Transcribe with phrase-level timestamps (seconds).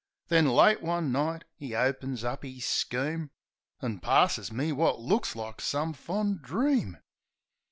[0.29, 3.29] Then, late one night, 'e opens up 'is scheme,
[3.83, 6.97] An' passes me wot looks like some fond dream.